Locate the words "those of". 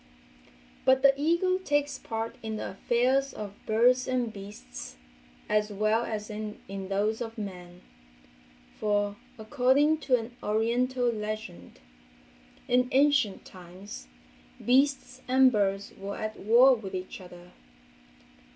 6.67-7.37